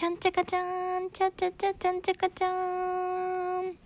[0.00, 3.76] ちゃんちゃかちゃーん、ちゃちゃちゃちゃんちゃかちゃーん。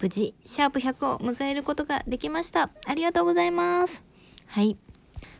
[0.00, 2.70] 無事、シャープ100を迎えることができました。
[2.88, 4.02] ありがとうございます。
[4.48, 4.76] はい。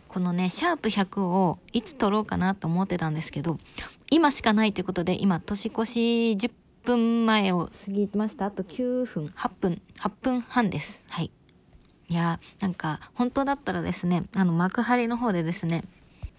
[0.07, 3.59] このね、シャープ100をいつ撮ろうかなと思ってたんですけど、
[4.13, 6.53] 今しかないということで、今、年越し10
[6.85, 8.45] 分前を過ぎました。
[8.47, 11.03] あと9分、8分、8分半です。
[11.09, 11.33] はい。
[12.09, 15.83] いやなんか、本当だったらですね、あの、幕張の方でですね、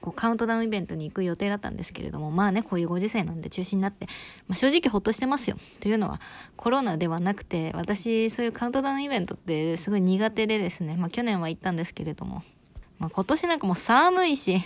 [0.03, 4.07] こうカウントダウンイベントに行く予定だったんですけれども、まあね、こういうご時世なんで中止になって、
[4.49, 5.55] まあ、正直ほっとしてますよ。
[5.79, 6.19] というのは、
[6.57, 12.43] コロナではなくて、私、そういうカウントダウンイベントってすごい苦手でですね、まあ去年は行ったんですけれども、
[12.99, 14.61] まあ今年なんかもう寒いし、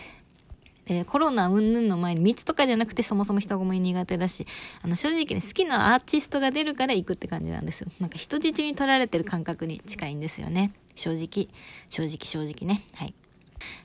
[0.85, 4.47] で、コロナ云々の前に密とかじゃなくてそもそも人混み苦手だし、
[4.81, 7.91] あの正直ね、好きなアーティストが出るから行くって感じなんですよ。
[7.99, 10.73] なんか人質に取られてる感覚に近いんですよね。
[10.95, 11.49] 正直、
[11.89, 12.87] 正直正直ね。
[12.95, 13.13] はい。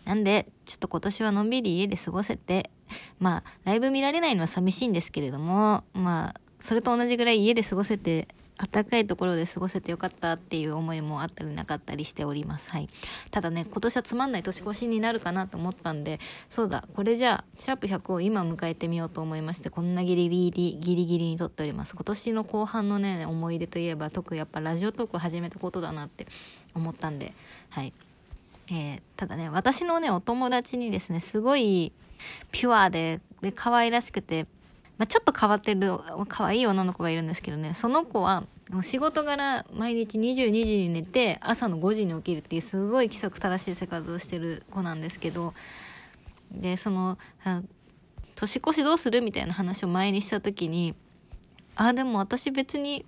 [0.04, 2.70] なんで、ちょっと今年はのんびり家で過ごせて、
[3.18, 8.28] まあ、ライブ見られないのは寂しいんですけれども、まあ、それと同じぐらい家で過ごせて、
[8.70, 12.70] 暖かいところで過ごせてよかったっていう思いもあったりなかったりしております。
[12.70, 12.88] はい。
[13.30, 21.94] ただね、今年はつまんない年越しになるかなと思ったんで、そうだ、これじゃあ、シャープ100を今迎えてみようと思いまして、こんなギリギリ、ギリギリに撮っております。
[21.94, 26.26] 今年の後半のね、思い出といえば、特やっぱラジオトークを始めたことだなって
[26.74, 27.34] 思ったんで、
[27.70, 27.92] はい。
[28.70, 31.92] えー、ただね、私のね、お友達にですね、すごい
[32.50, 34.46] ピュアで、で、可愛らしくて、
[34.98, 38.44] まあ、ちょっと変わってる可愛い女の子がいるんですけどね、その子は、
[38.82, 45.54] 仕事柄毎日22時に寝て朝の5時に起きるっていうすごい規則正しい生活をしてる子なんですけど、
[46.50, 47.18] で、その、
[48.34, 50.94] 年越しどうするみたいな話を前にした時に、
[51.74, 53.04] ああ、でも私別に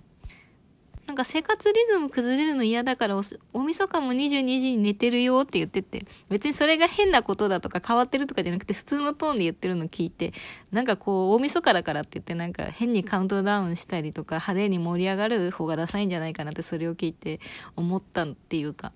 [1.15, 10.33] なんか生活リズム崩れるの嫌だからお、お晦日も22時に寝てるよって言ってて、別にそれが変なことだとか変わってるとかじゃなくて普通のトーンで言ってるの聞いて、
[10.73, 17.39] なんかこう、大晦日だからって言ってなんか変にカウントダウンしたりとか派手に盛り上がる方がダサいんじゃないかなってそれを聞いて
[17.77, 18.91] 思ったっていうか、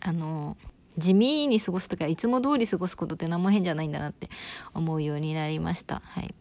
[0.00, 0.56] あの、
[0.98, 4.28] 地味に過ごすとか、いつも通り過ごすことって何も変じゃないんだなって
[4.74, 6.02] 思うようになりました。
[6.04, 6.34] はい。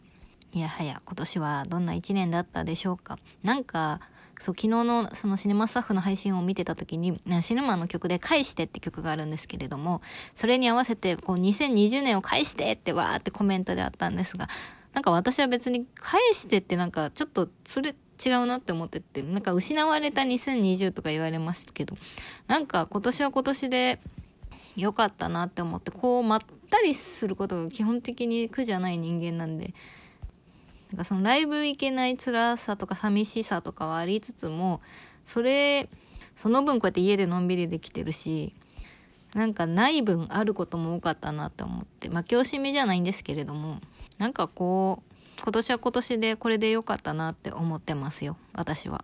[0.54, 3.20] いやはや、今年はどんな一年だったでしょうか。
[3.44, 4.02] なんか、
[4.44, 10.02] そう、昨日のそのシネマスタッフの配信を見てた時に、シネマの曲で返してって曲があるんですけれども、
[10.36, 14.50] それに合わせて、こう、2020年を返してってわーってコメントであったんですが、
[14.92, 21.96] なんか私は別に返してってなんかちょっとそれ違うなって思ってて、なんか失われた2020とか言われますけど、
[22.48, 24.00] なんか今年は今年で
[24.76, 26.40] 良かったなって思って、こうまっ
[26.70, 29.74] たりすることが基本的に苦じゃない人間なんで、
[30.94, 34.80] なんかそのライブ行けない辛さとか寂しさとかはありつつも、
[35.26, 35.90] それ、
[36.36, 38.54] その分こうやって家でのんびりできてるし、
[39.34, 43.82] なんかない分あることも多かったなって思って、まあ教師目じゃないんですけれども、
[44.20, 49.04] なんかこう、今年は今年でこれで良かったなって思ってますよ、私は。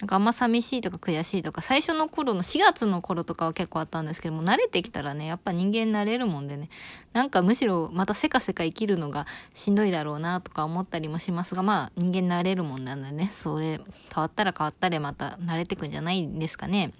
[0.00, 6.70] なんかあんま寂しいとか悔しいとか、最初の頃の4月の頃とかは結構あったんですけども、慣れてきたらね、やっぱ人間慣れるもんでね、
[7.12, 13.80] なんかむしろまたせかせか生きるのがしんどいだろうなとか思ったりもしますが、まあ人間慣れるもんなんでね、それ
[14.14, 16.92] 変わったら変わったでまた慣れてくんじゃないんですかね。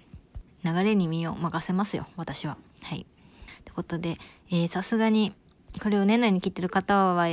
[0.65, 2.57] 流れに身を任せますよ、私は。
[2.81, 3.01] はい。
[3.01, 4.17] ってことで、
[4.51, 5.33] えー、さすがに、
[5.81, 7.29] これを年内に切ってる方は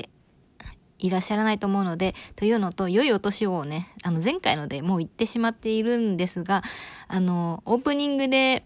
[0.99, 6.63] いらっしゃらないと思うので、というのと、良いお年をね、あの、前回のでもう言ってしまっているんですが、
[7.09, 8.65] あの、オープニングで、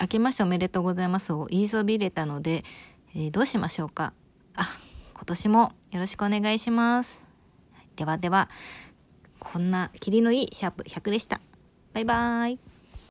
[0.00, 2.64] 明けましておめでとうございますを言いそびれたので、
[3.14, 4.12] えー、どうしましょうか？
[4.56, 4.68] あ、
[5.14, 7.20] 今年もよろしくお願いします。
[7.94, 8.48] ではでは、
[9.38, 11.40] こんな霧のいいシャープ100でした。
[11.92, 12.71] バイバーイ。